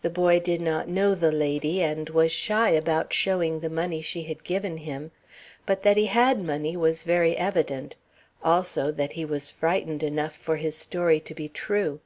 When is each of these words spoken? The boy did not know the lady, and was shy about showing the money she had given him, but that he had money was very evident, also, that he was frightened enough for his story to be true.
The 0.00 0.08
boy 0.08 0.40
did 0.40 0.62
not 0.62 0.88
know 0.88 1.14
the 1.14 1.30
lady, 1.30 1.82
and 1.82 2.08
was 2.08 2.32
shy 2.32 2.70
about 2.70 3.12
showing 3.12 3.60
the 3.60 3.68
money 3.68 4.00
she 4.00 4.22
had 4.22 4.44
given 4.44 4.78
him, 4.78 5.10
but 5.66 5.82
that 5.82 5.98
he 5.98 6.06
had 6.06 6.42
money 6.42 6.74
was 6.74 7.02
very 7.04 7.36
evident, 7.36 7.94
also, 8.42 8.90
that 8.92 9.12
he 9.12 9.26
was 9.26 9.50
frightened 9.50 10.02
enough 10.02 10.34
for 10.34 10.56
his 10.56 10.78
story 10.78 11.20
to 11.20 11.34
be 11.34 11.50
true. 11.50 12.00